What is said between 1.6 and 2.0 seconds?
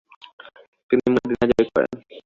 করেন।